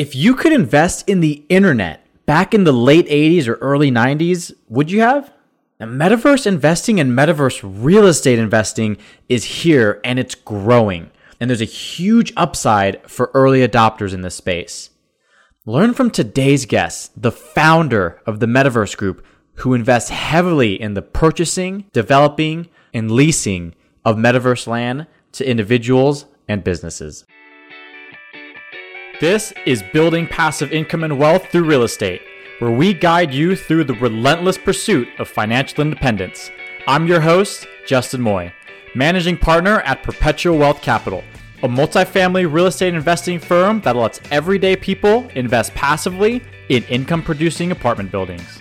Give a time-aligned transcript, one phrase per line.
[0.00, 4.50] If you could invest in the internet back in the late 80s or early 90s,
[4.66, 5.30] would you have?
[5.78, 8.96] Now, metaverse investing and metaverse real estate investing
[9.28, 11.10] is here and it's growing.
[11.38, 14.88] And there's a huge upside for early adopters in this space.
[15.66, 19.22] Learn from today's guest, the founder of the Metaverse Group,
[19.56, 23.74] who invests heavily in the purchasing, developing, and leasing
[24.06, 27.26] of metaverse land to individuals and businesses.
[29.20, 32.22] This is Building Passive Income and Wealth Through Real Estate,
[32.58, 36.50] where we guide you through the relentless pursuit of financial independence.
[36.88, 38.50] I'm your host, Justin Moy,
[38.94, 41.22] managing partner at Perpetual Wealth Capital,
[41.62, 47.72] a multifamily real estate investing firm that lets everyday people invest passively in income producing
[47.72, 48.58] apartment buildings.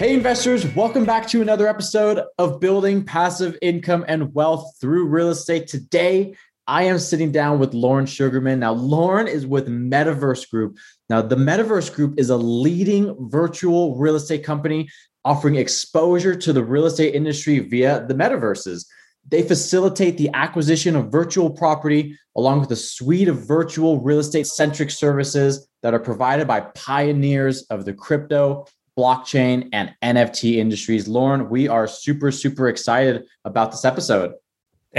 [0.00, 5.30] Hey, investors, welcome back to another episode of Building Passive Income and Wealth Through Real
[5.30, 5.68] Estate.
[5.68, 6.34] Today,
[6.68, 8.60] I am sitting down with Lorne Sugarman.
[8.60, 10.76] Now, Lorne is with Metaverse Group.
[11.08, 14.90] Now, the Metaverse Group is a leading virtual real estate company
[15.24, 18.86] offering exposure to the real estate industry via the metaverses.
[19.26, 24.46] They facilitate the acquisition of virtual property along with a suite of virtual real estate
[24.46, 28.66] centric services that are provided by pioneers of the crypto,
[28.98, 31.08] blockchain, and NFT industries.
[31.08, 34.34] Lorne, we are super, super excited about this episode.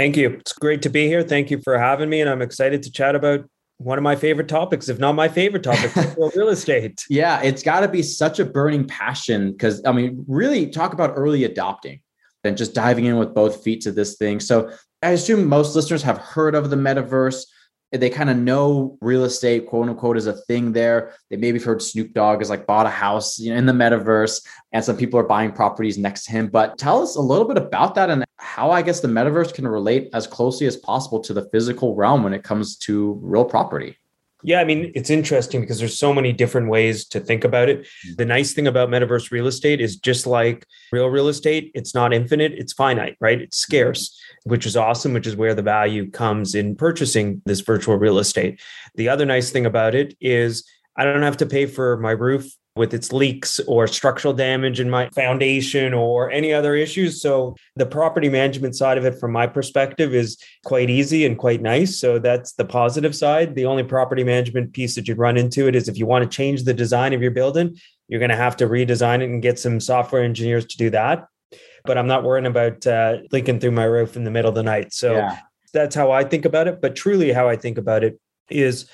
[0.00, 0.30] Thank you.
[0.30, 1.22] It's great to be here.
[1.22, 2.22] Thank you for having me.
[2.22, 3.44] And I'm excited to chat about
[3.76, 5.94] one of my favorite topics, if not my favorite topic,
[6.34, 7.04] real estate.
[7.10, 11.12] Yeah, it's got to be such a burning passion because, I mean, really talk about
[11.16, 12.00] early adopting
[12.44, 14.40] and just diving in with both feet to this thing.
[14.40, 14.70] So
[15.02, 17.44] I assume most listeners have heard of the metaverse
[17.92, 21.14] they kind of know real estate, quote unquote, is a thing there.
[21.28, 24.46] They maybe heard Snoop Dogg has like bought a house you know, in the metaverse,
[24.72, 26.48] and some people are buying properties next to him.
[26.48, 29.66] But tell us a little bit about that and how I guess the metaverse can
[29.66, 33.96] relate as closely as possible to the physical realm when it comes to real property.
[34.42, 37.80] Yeah, I mean, it's interesting because there's so many different ways to think about it.
[37.80, 38.14] Mm-hmm.
[38.16, 42.12] The nice thing about metaverse real estate is just like real real estate, it's not
[42.12, 43.40] infinite, it's finite, right?
[43.40, 43.72] It's mm-hmm.
[43.72, 48.18] scarce, which is awesome, which is where the value comes in purchasing this virtual real
[48.18, 48.60] estate.
[48.94, 52.50] The other nice thing about it is I don't have to pay for my roof
[52.76, 57.20] with its leaks or structural damage in my foundation or any other issues.
[57.20, 61.62] So the property management side of it from my perspective is quite easy and quite
[61.62, 61.98] nice.
[61.98, 63.54] So that's the positive side.
[63.54, 66.36] The only property management piece that you'd run into it is if you want to
[66.36, 67.76] change the design of your building,
[68.08, 71.26] you're going to have to redesign it and get some software engineers to do that.
[71.84, 74.62] But I'm not worrying about uh, leaking through my roof in the middle of the
[74.62, 74.92] night.
[74.92, 75.38] So yeah.
[75.72, 76.80] that's how I think about it.
[76.80, 78.88] But truly, how I think about it is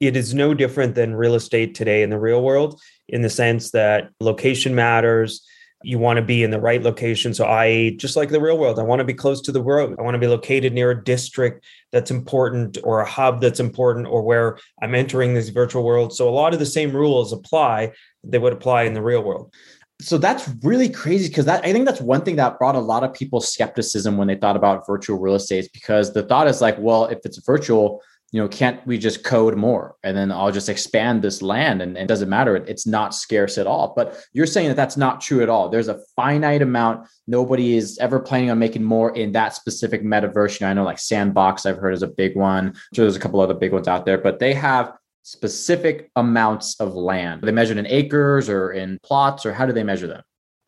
[0.00, 3.70] it is no different than real estate today in the real world in the sense
[3.72, 5.46] that location matters.
[5.82, 7.34] You want to be in the right location.
[7.34, 8.78] So I just like the real world.
[8.78, 9.96] I want to be close to the road.
[9.98, 14.08] I want to be located near a district that's important or a hub that's important
[14.08, 16.12] or where I'm entering this virtual world.
[16.12, 17.92] So a lot of the same rules apply
[18.24, 19.54] that would apply in the real world
[20.00, 23.02] so that's really crazy because that I think that's one thing that brought a lot
[23.02, 26.76] of people skepticism when they thought about virtual real estate because the thought is like,
[26.78, 30.68] well, if it's virtual, you know, can't we just code more and then I'll just
[30.68, 32.56] expand this land and, and it doesn't matter.
[32.56, 33.94] It's not scarce at all.
[33.96, 35.70] But you're saying that that's not true at all.
[35.70, 37.08] There's a finite amount.
[37.26, 40.60] Nobody is ever planning on making more in that specific metaverse.
[40.60, 42.68] You know, I know like Sandbox, I've heard is a big one.
[42.68, 46.78] I'm sure there's a couple other big ones out there, but they have specific amounts
[46.80, 47.42] of land.
[47.42, 50.22] Are they measured in acres or in plots or how do they measure them?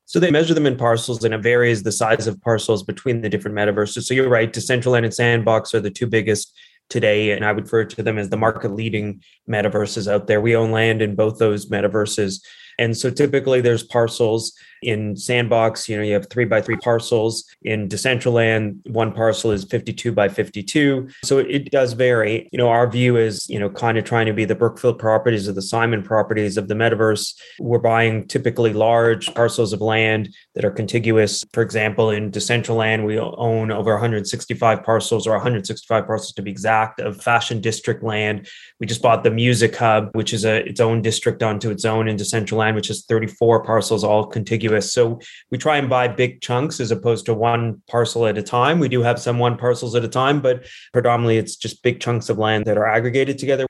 [0.06, 3.28] So they measure them in parcels and it varies the size of parcels between the
[3.28, 4.04] different metaverses.
[4.04, 6.52] So you're right, Decentraland and Sandbox are the two biggest
[6.90, 10.40] today, and I would refer to them as the market leading metaverses out there.
[10.40, 12.42] We own land in both those metaverses.
[12.78, 14.52] And so typically there's parcels
[14.82, 17.44] in Sandbox, you know, you have three by three parcels.
[17.62, 21.08] In Decentraland, one parcel is 52 by 52.
[21.24, 22.48] So it does vary.
[22.52, 25.48] You know, our view is, you know, kind of trying to be the Brookfield properties
[25.48, 27.34] or the Simon properties of the metaverse.
[27.58, 31.44] We're buying typically large parcels of land that are contiguous.
[31.52, 37.00] For example, in Decentraland, we own over 165 parcels or 165 parcels to be exact
[37.00, 38.48] of fashion district land.
[38.78, 42.08] We just bought the Music Hub, which is a its own district onto its own
[42.08, 44.92] in Decentraland, which is 34 parcels all contiguous contiguous.
[44.92, 45.20] So
[45.50, 48.78] we try and buy big chunks as opposed to one parcel at a time.
[48.78, 52.28] We do have some one parcels at a time, but predominantly it's just big chunks
[52.28, 53.66] of land that are aggregated together.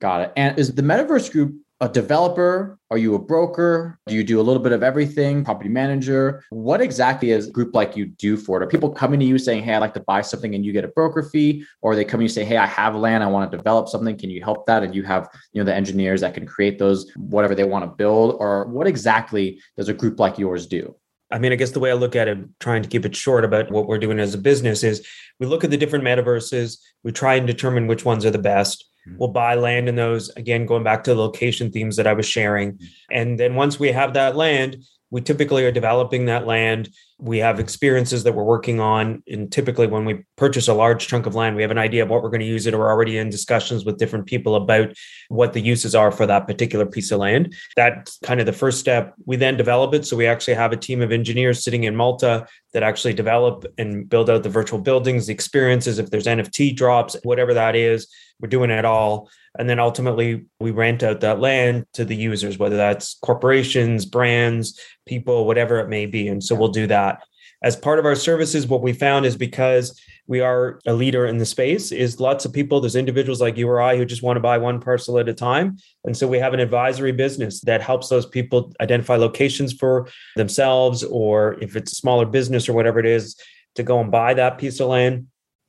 [0.00, 0.32] Got it.
[0.36, 2.78] And is the Metaverse Group a developer?
[2.92, 3.98] Are you a broker?
[4.06, 5.44] Do you do a little bit of everything?
[5.44, 6.44] Property manager?
[6.50, 8.64] What exactly is a group like you do for it?
[8.64, 10.84] Are people coming to you saying, "Hey, I'd like to buy something," and you get
[10.84, 13.50] a broker fee, or they come to you say, "Hey, I have land, I want
[13.50, 14.16] to develop something.
[14.16, 17.10] Can you help that?" And you have, you know, the engineers that can create those
[17.16, 18.36] whatever they want to build.
[18.38, 20.94] Or what exactly does a group like yours do?
[21.32, 23.44] I mean, I guess the way I look at it, trying to keep it short
[23.44, 25.04] about what we're doing as a business is
[25.40, 28.84] we look at the different metaverses, we try and determine which ones are the best.
[29.06, 32.26] We'll buy land in those, again, going back to the location themes that I was
[32.26, 32.72] sharing.
[32.72, 32.86] Mm-hmm.
[33.10, 36.88] And then once we have that land, we typically are developing that land.
[37.18, 39.22] We have experiences that we're working on.
[39.28, 42.08] And typically, when we purchase a large chunk of land, we have an idea of
[42.08, 42.74] what we're going to use it.
[42.74, 44.94] We're already in discussions with different people about
[45.28, 47.54] what the uses are for that particular piece of land.
[47.76, 49.12] That's kind of the first step.
[49.26, 50.06] We then develop it.
[50.06, 54.08] So we actually have a team of engineers sitting in Malta that actually develop and
[54.08, 58.08] build out the virtual buildings, the experiences, if there's NFT drops, whatever that is,
[58.40, 59.28] we're doing it all.
[59.58, 64.80] And then ultimately, we rent out that land to the users, whether that's corporations, brands,
[65.06, 66.28] people, whatever it may be.
[66.28, 67.22] And so we'll do that.
[67.62, 71.38] As part of our services, what we found is because we are a leader in
[71.38, 74.36] the space, is lots of people, there's individuals like you or I who just want
[74.36, 75.76] to buy one parcel at a time.
[76.04, 81.04] And so we have an advisory business that helps those people identify locations for themselves,
[81.04, 83.36] or if it's a smaller business or whatever it is,
[83.76, 85.26] to go and buy that piece of land.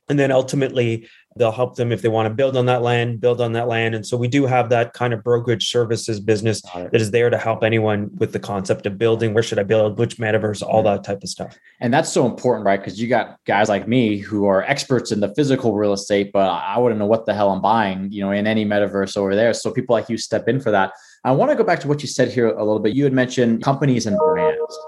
[0.08, 3.40] And then ultimately, They'll help them if they want to build on that land, build
[3.40, 3.94] on that land.
[3.94, 7.38] And so we do have that kind of brokerage services business that is there to
[7.38, 9.34] help anyone with the concept of building.
[9.34, 9.98] Where should I build?
[9.98, 10.62] Which metaverse?
[10.62, 11.58] All that type of stuff.
[11.80, 12.78] And that's so important, right?
[12.78, 16.48] Because you got guys like me who are experts in the physical real estate, but
[16.48, 19.52] I wouldn't know what the hell I'm buying, you know, in any metaverse over there.
[19.54, 20.92] So people like you step in for that.
[21.24, 22.94] I want to go back to what you said here a little bit.
[22.94, 24.78] You had mentioned companies and brands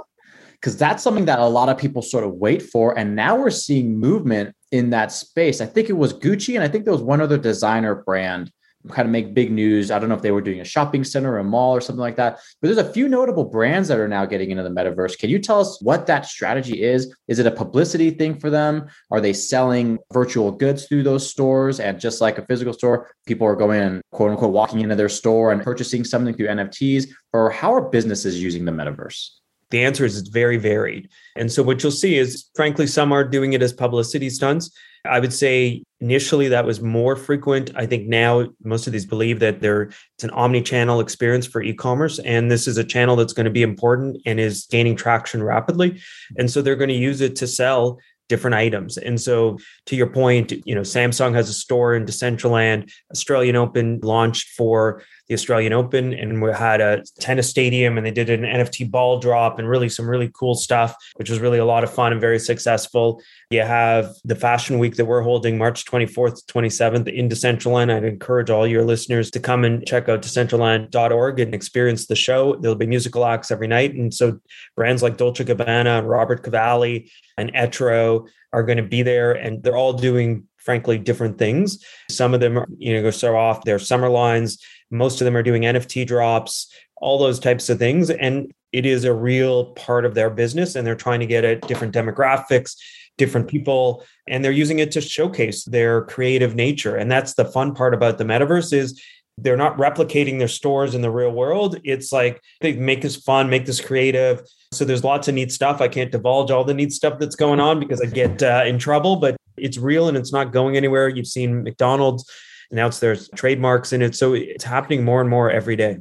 [0.61, 2.99] because that's something that a lot of people sort of wait for.
[2.99, 5.61] And now we're seeing movement in that space.
[5.61, 8.51] I think it was Gucci, and I think there was one other designer brand
[8.89, 9.91] kind of make big news.
[9.91, 12.01] I don't know if they were doing a shopping center or a mall or something
[12.01, 15.19] like that, but there's a few notable brands that are now getting into the metaverse.
[15.19, 17.15] Can you tell us what that strategy is?
[17.29, 18.89] Is it a publicity thing for them?
[19.11, 21.81] Are they selling virtual goods through those stores?
[21.81, 25.09] And just like a physical store, people are going and quote unquote walking into their
[25.09, 27.09] store and purchasing something through NFTs?
[27.33, 29.31] Or how are businesses using the metaverse?
[29.71, 31.09] The answer is it's very varied.
[31.37, 34.71] And so what you'll see is, frankly, some are doing it as publicity stunts.
[35.05, 37.71] I would say initially that was more frequent.
[37.77, 42.19] I think now most of these believe that there it's an omni-channel experience for e-commerce,
[42.21, 46.01] and this is a channel that's going to be important and is gaining traction rapidly.
[46.37, 47.99] And so they're going to use it to sell
[48.29, 48.99] different items.
[48.99, 54.01] And so to your point, you know, Samsung has a store in Decentraland, Australian Open
[54.03, 58.43] launched for the Australian Open and we had a tennis stadium and they did an
[58.43, 61.93] NFT ball drop and really some really cool stuff, which was really a lot of
[61.93, 63.21] fun and very successful.
[63.51, 67.93] You have the fashion week that we're holding March 24th, 27th in Decentraland.
[67.93, 72.57] I'd encourage all your listeners to come and check out decentraland.org and experience the show.
[72.57, 73.95] There'll be musical acts every night.
[73.95, 74.39] And so
[74.77, 79.77] brands like Dolce Gabbana, Robert Cavalli, and Etro are going to be there and they're
[79.77, 81.83] all doing frankly different things.
[82.11, 84.59] Some of them, are, you know, go so off their summer lines.
[84.91, 88.11] Most of them are doing NFT drops, all those types of things.
[88.11, 90.75] And it is a real part of their business.
[90.75, 92.77] And they're trying to get at different demographics,
[93.17, 96.97] different people, and they're using it to showcase their creative nature.
[96.97, 99.01] And that's the fun part about the metaverse is
[99.39, 101.79] they're not replicating their stores in the real world.
[101.85, 104.43] It's like they make this fun, make this creative.
[104.73, 105.81] So there's lots of neat stuff.
[105.81, 108.79] I can't divulge all the neat stuff that's going on because I get uh, in
[108.79, 109.37] trouble, but
[109.67, 111.09] it's real and it's not going anywhere.
[111.09, 112.31] You've seen McDonald's
[112.71, 114.15] announce there's trademarks in it.
[114.17, 115.99] So it's happening more and more every day.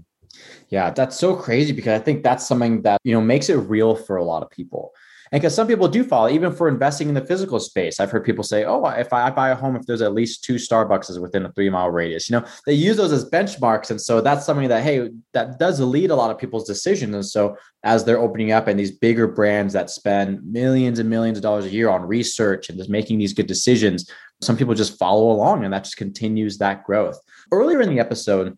[0.70, 3.96] Yeah, that's so crazy because I think that's something that, you know, makes it real
[3.96, 4.92] for a lot of people.
[5.32, 8.24] And because some people do follow, even for investing in the physical space, I've heard
[8.24, 11.46] people say, "Oh, if I buy a home, if there's at least two Starbucks within
[11.46, 14.70] a three mile radius," you know, they use those as benchmarks, and so that's something
[14.70, 17.16] that hey, that does lead a lot of people's decisions.
[17.16, 21.38] And so as they're opening up, and these bigger brands that spend millions and millions
[21.38, 24.10] of dollars a year on research and just making these good decisions,
[24.42, 27.20] some people just follow along, and that just continues that growth.
[27.52, 28.58] Earlier in the episode,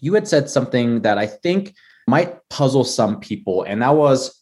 [0.00, 1.74] you had said something that I think
[2.06, 4.37] might puzzle some people, and that was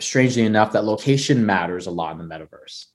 [0.00, 2.86] strangely enough, that location matters a lot in the metaverse.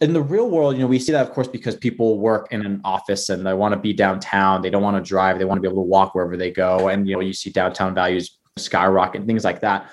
[0.00, 2.64] In the real world, you know, we see that, of course, because people work in
[2.64, 4.62] an office and they want to be downtown.
[4.62, 5.38] They don't want to drive.
[5.38, 6.88] They want to be able to walk wherever they go.
[6.88, 9.90] And, you know, you see downtown values skyrocket, things like that.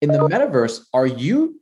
[0.00, 1.60] In the metaverse, are you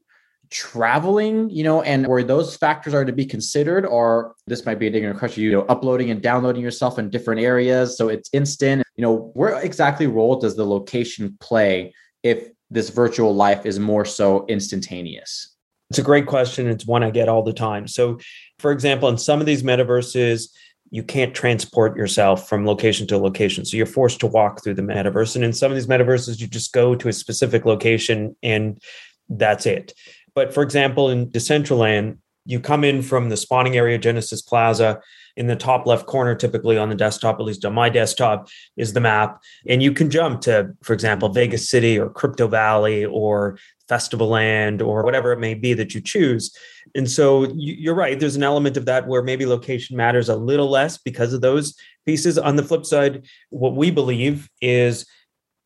[0.50, 4.86] traveling, you know, and where those factors are to be considered, or this might be
[4.86, 7.96] a ignorant question, you know, uploading and downloading yourself in different areas.
[7.96, 13.34] So it's instant, you know, where exactly role does the location play if this virtual
[13.34, 15.54] life is more so instantaneous?
[15.90, 16.66] It's a great question.
[16.68, 17.88] It's one I get all the time.
[17.88, 18.18] So,
[18.58, 20.48] for example, in some of these metaverses,
[20.90, 23.64] you can't transport yourself from location to location.
[23.64, 25.34] So you're forced to walk through the metaverse.
[25.34, 28.80] And in some of these metaverses, you just go to a specific location and
[29.28, 29.92] that's it.
[30.34, 35.00] But for example, in Decentraland, you come in from the spawning area, Genesis Plaza.
[35.38, 38.92] In the top left corner, typically on the desktop, at least on my desktop, is
[38.92, 39.40] the map.
[39.68, 43.56] And you can jump to, for example, Vegas City or Crypto Valley or
[43.88, 46.54] Festival Land or whatever it may be that you choose.
[46.96, 48.18] And so you're right.
[48.18, 51.76] There's an element of that where maybe location matters a little less because of those
[52.04, 52.36] pieces.
[52.36, 55.06] On the flip side, what we believe is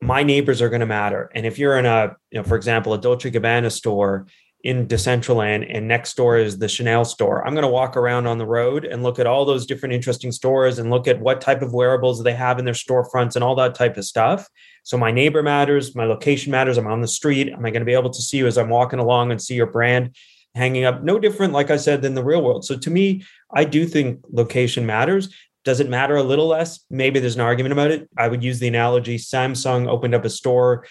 [0.02, 1.30] my neighbors are going to matter.
[1.34, 4.26] And if you're in a, you know, for example, a Dolce Gabbana store
[4.62, 8.38] in Decentraland and next door is the Chanel store, I'm going to walk around on
[8.38, 11.62] the road and look at all those different interesting stores and look at what type
[11.62, 14.48] of wearables they have in their storefronts and all that type of stuff.
[14.84, 16.78] So my neighbor matters, my location matters.
[16.78, 17.48] I'm on the street.
[17.48, 19.54] Am I going to be able to see you as I'm walking along and see
[19.54, 20.14] your brand
[20.54, 21.02] hanging up?
[21.02, 22.64] No different, like I said, than the real world.
[22.64, 25.34] So to me, I do think location matters.
[25.64, 26.84] Does it matter a little less?
[26.90, 28.08] Maybe there's an argument about it.
[28.16, 30.84] I would use the analogy Samsung opened up a store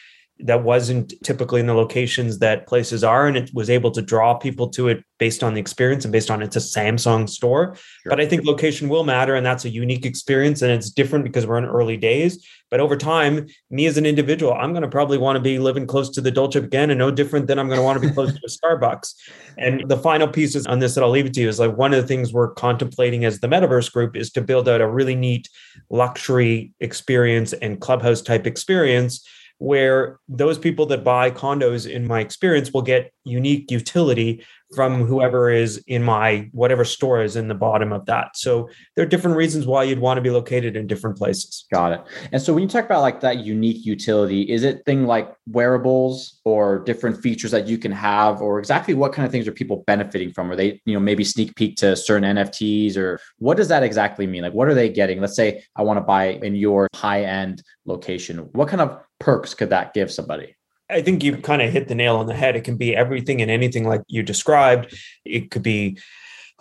[0.43, 4.33] that wasn't typically in the locations that places are and it was able to draw
[4.33, 7.75] people to it based on the experience and based on it's a Samsung store.
[7.75, 8.09] Sure.
[8.09, 11.45] But I think location will matter and that's a unique experience and it's different because
[11.45, 12.45] we're in early days.
[12.71, 15.85] But over time, me as an individual, I'm going to probably want to be living
[15.85, 18.13] close to the Dolce again and no different than I'm going to want to be
[18.13, 19.13] close to a Starbucks.
[19.57, 21.93] And the final pieces on this that I'll leave it to you is like one
[21.93, 25.15] of the things we're contemplating as the metaverse group is to build out a really
[25.15, 25.49] neat
[25.89, 29.27] luxury experience and clubhouse type experience
[29.61, 35.51] where those people that buy condos in my experience will get unique utility from whoever
[35.51, 38.35] is in my whatever store is in the bottom of that.
[38.35, 41.67] So there are different reasons why you'd want to be located in different places.
[41.71, 42.01] Got it.
[42.31, 46.39] And so when you talk about like that unique utility, is it thing like wearables
[46.43, 49.83] or different features that you can have or exactly what kind of things are people
[49.85, 50.49] benefiting from?
[50.49, 54.25] Are they, you know, maybe sneak peek to certain NFTs or what does that exactly
[54.25, 54.41] mean?
[54.41, 55.21] Like what are they getting?
[55.21, 58.37] Let's say I want to buy in your high-end location.
[58.53, 60.55] What kind of perks could that give somebody?
[60.89, 62.57] I think you kind of hit the nail on the head.
[62.57, 64.93] It can be everything and anything like you described.
[65.23, 65.97] It could be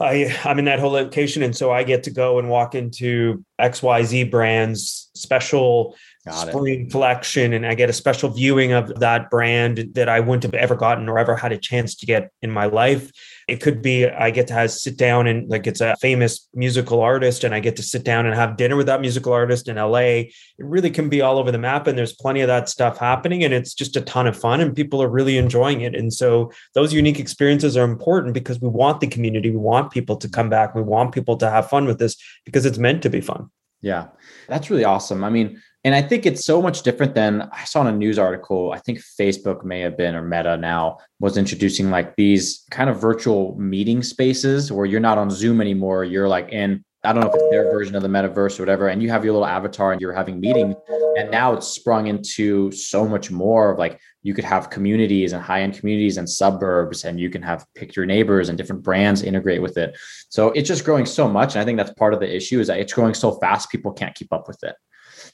[0.00, 3.44] I, I'm in that whole location, and so I get to go and walk into
[3.60, 5.94] XYZ brands special
[6.28, 10.54] spring collection, and I get a special viewing of that brand that I wouldn't have
[10.54, 13.10] ever gotten or ever had a chance to get in my life.
[13.48, 17.00] It could be I get to have, sit down and like it's a famous musical
[17.00, 19.76] artist, and I get to sit down and have dinner with that musical artist in
[19.76, 19.98] LA.
[19.98, 23.42] It really can be all over the map, and there's plenty of that stuff happening,
[23.42, 25.94] and it's just a ton of fun, and people are really enjoying it.
[25.94, 30.16] And so those unique experiences are important because we want the community, we want people
[30.16, 33.10] to come back, we want people to have fun with this because it's meant to
[33.10, 33.50] be fun.
[33.82, 34.08] Yeah,
[34.46, 35.24] that's really awesome.
[35.24, 38.18] I mean, and I think it's so much different than I saw in a news
[38.18, 38.72] article.
[38.72, 43.00] I think Facebook may have been or Meta now was introducing like these kind of
[43.00, 46.04] virtual meeting spaces where you're not on Zoom anymore.
[46.04, 48.88] You're like in, I don't know if it's their version of the metaverse or whatever,
[48.88, 50.74] and you have your little avatar and you're having meetings.
[51.16, 55.42] And now it's sprung into so much more of like you could have communities and
[55.42, 59.22] high end communities and suburbs, and you can have pick your neighbors and different brands
[59.22, 59.98] integrate with it.
[60.28, 61.54] So it's just growing so much.
[61.54, 63.92] And I think that's part of the issue is that it's growing so fast, people
[63.92, 64.76] can't keep up with it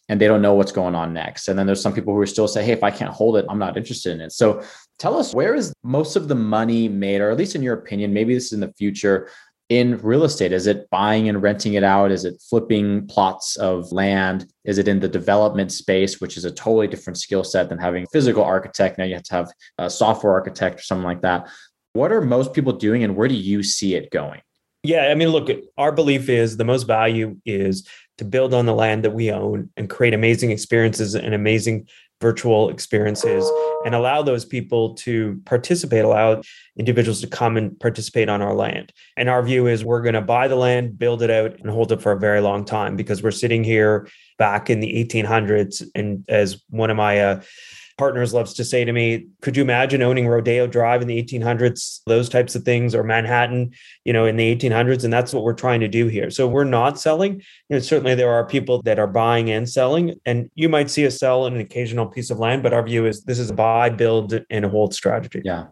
[0.08, 1.48] and they don't know what's going on next.
[1.48, 3.46] And then there's some people who are still say, hey, if I can't hold it,
[3.48, 4.32] I'm not interested in it.
[4.32, 4.62] So
[4.98, 8.12] tell us where is most of the money made, or at least in your opinion,
[8.12, 9.28] maybe this is in the future
[9.68, 10.52] in real estate?
[10.52, 12.12] Is it buying and renting it out?
[12.12, 14.46] Is it flipping plots of land?
[14.64, 18.04] Is it in the development space, which is a totally different skill set than having
[18.04, 18.98] a physical architect?
[18.98, 21.48] Now you have to have a software architect or something like that.
[21.94, 24.40] What are most people doing and where do you see it going?
[24.82, 28.74] Yeah, I mean, look, our belief is the most value is to build on the
[28.74, 31.86] land that we own and create amazing experiences and amazing
[32.20, 33.50] virtual experiences
[33.84, 36.40] and allow those people to participate, allow
[36.78, 38.92] individuals to come and participate on our land.
[39.16, 41.92] And our view is we're going to buy the land, build it out, and hold
[41.92, 44.08] it for a very long time because we're sitting here
[44.38, 45.86] back in the 1800s.
[45.94, 47.42] And as one of my uh,
[47.98, 52.00] partners loves to say to me, could you imagine owning Rodeo Drive in the 1800s,
[52.06, 53.72] those types of things, or Manhattan,
[54.04, 55.04] you know, in the 1800s?
[55.04, 56.30] And that's what we're trying to do here.
[56.30, 57.42] So we're not selling.
[57.68, 61.06] You know, certainly there are people that are buying and selling, and you might see
[61.06, 63.88] us sell an occasional piece of land, but our view is this is a buy,
[63.90, 65.42] build, and hold strategy.
[65.44, 65.66] Yeah.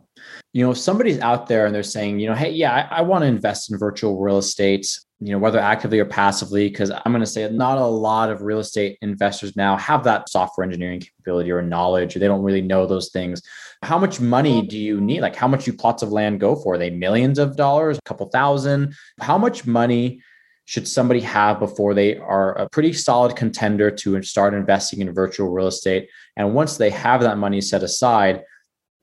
[0.53, 3.01] You know, if somebody's out there and they're saying, you know, hey, yeah, I, I
[3.03, 4.87] want to invest in virtual real estate
[5.25, 8.43] you know, whether actively or passively, because I'm going to say not a lot of
[8.43, 12.61] real estate investors now have that software engineering capability or knowledge, or they don't really
[12.61, 13.41] know those things.
[13.83, 15.23] How much money do you need?
[15.23, 16.75] Like, how much do plots of land go for?
[16.75, 18.95] Are they millions of dollars, a couple thousand?
[19.19, 20.21] How much money
[20.67, 25.49] should somebody have before they are a pretty solid contender to start investing in virtual
[25.49, 26.11] real estate?
[26.37, 28.43] And once they have that money set aside,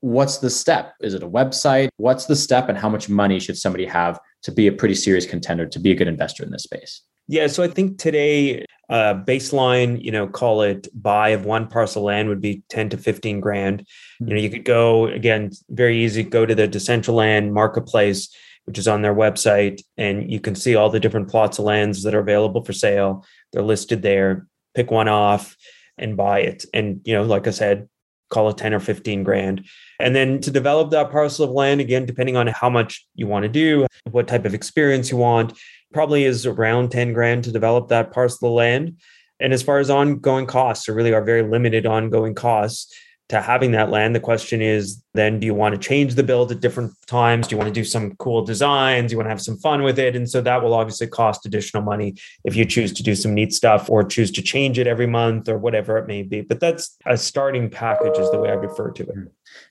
[0.01, 0.93] what's the step?
[1.01, 1.89] Is it a website?
[1.98, 5.25] What's the step, and how much money should somebody have to be a pretty serious
[5.25, 7.01] contender, to be a good investor in this space?
[7.27, 12.03] Yeah, so I think today, uh, baseline, you know, call it buy of one parcel
[12.03, 13.79] land would be 10 to 15 grand.
[13.79, 14.27] Mm-hmm.
[14.27, 18.29] You know, you could go again, very easy, go to the Decentraland marketplace
[18.65, 19.81] which is on their website.
[19.98, 23.25] And you can see all the different plots of lands that are available for sale.
[23.51, 24.48] They're listed there.
[24.75, 25.55] Pick one off
[25.98, 26.65] and buy it.
[26.74, 27.89] And, you know, like I said,
[28.32, 29.66] call it 10 or 15 grand.
[30.00, 33.44] And then to develop that parcel of land, again, depending on how much you want
[33.44, 35.54] to do, what type of experience you want,
[35.94, 38.98] probably is around 10 grand to develop that parcel of land.
[39.40, 42.96] And as far as ongoing costs, there really are very limited ongoing costs
[43.32, 44.14] to having that land.
[44.14, 47.48] The question is then do you want to change the build at different times?
[47.48, 49.10] Do you want to do some cool designs?
[49.10, 50.18] Do you want to have some fun with it?
[50.18, 53.54] And so that will obviously cost additional money if you choose to do some neat
[53.54, 56.42] stuff or choose to change it every month or whatever it may be.
[56.42, 59.16] But that's a starting package, is the way I refer to it.
[59.16, 59.24] Hmm.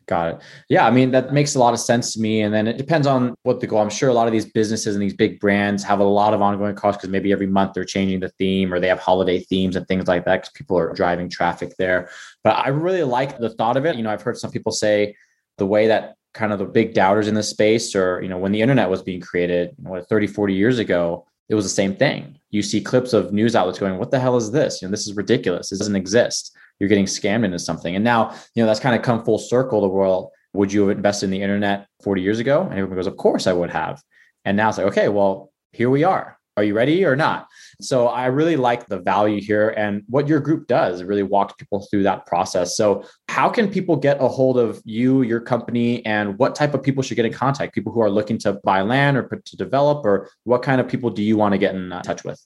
[0.07, 0.43] Got it.
[0.69, 0.87] Yeah.
[0.87, 2.43] I mean, that makes a lot of sense to me.
[2.43, 3.81] And then it depends on what the goal.
[3.81, 6.43] I'm sure a lot of these businesses and these big brands have a lot of
[6.43, 9.77] ongoing costs because maybe every month they're changing the theme or they have holiday themes
[9.77, 12.09] and things like that because people are driving traffic there.
[12.43, 13.97] But I really like the thought of it.
[13.97, 15.15] You know, I've heard some people say
[15.59, 18.53] the way that kind of the big doubters in the space or, you know, when
[18.53, 21.95] the internet was being created, you know, 30, 40 years ago, it was the same
[21.95, 22.39] thing.
[22.49, 24.81] You see clips of news outlets going, what the hell is this?
[24.81, 25.69] You know, this is ridiculous.
[25.69, 27.95] This doesn't exist you're getting scammed into something.
[27.95, 29.83] And now, you know, that's kind of come full circle.
[29.83, 32.63] The world, would you have invested in the internet 40 years ago?
[32.63, 34.03] And everyone goes, of course I would have.
[34.45, 36.39] And now it's like, okay, well, here we are.
[36.57, 37.47] Are you ready or not?
[37.83, 41.03] So I really like the value here and what your group does.
[41.03, 42.77] Really walks people through that process.
[42.77, 46.83] So how can people get a hold of you, your company, and what type of
[46.83, 47.75] people should get in contact?
[47.75, 51.11] People who are looking to buy land or to develop, or what kind of people
[51.11, 52.41] do you want to get in uh, touch with?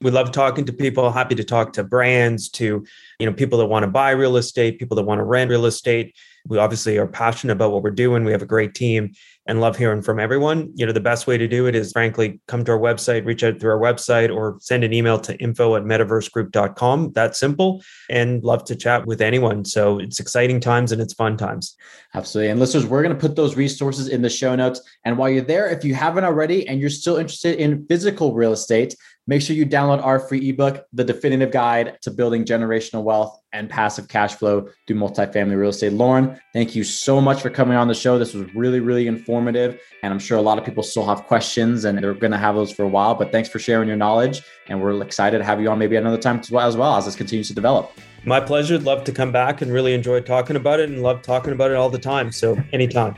[0.00, 2.84] we love talking to people happy to talk to brands to
[3.18, 5.66] you know people that want to buy real estate people that want to rent real
[5.66, 6.14] estate
[6.46, 9.12] we obviously are passionate about what we're doing we have a great team
[9.46, 10.70] and love hearing from everyone.
[10.74, 13.44] You know the best way to do it is frankly come to our website reach
[13.44, 18.42] out through our website or send an email to info at metaversegroup.com that's simple and
[18.42, 19.64] love to chat with anyone.
[19.64, 21.76] So it's exciting times and it's fun times.
[22.14, 22.50] Absolutely.
[22.50, 24.80] And listeners we're going to put those resources in the show notes.
[25.04, 28.52] And while you're there if you haven't already and you're still interested in physical real
[28.52, 28.94] estate
[29.26, 33.70] Make sure you download our free ebook, The Definitive Guide to Building Generational Wealth and
[33.70, 35.94] Passive Cash Flow through Multifamily Real Estate.
[35.94, 38.18] Lorne, thank you so much for coming on the show.
[38.18, 39.80] This was really, really informative.
[40.02, 42.54] And I'm sure a lot of people still have questions and they're going to have
[42.54, 43.14] those for a while.
[43.14, 44.42] But thanks for sharing your knowledge.
[44.68, 47.04] And we're excited to have you on maybe another time as well as, well as
[47.06, 47.92] this continues to develop.
[48.24, 48.78] My pleasure.
[48.78, 51.76] Love to come back and really enjoy talking about it and love talking about it
[51.76, 52.32] all the time.
[52.32, 53.16] So anytime.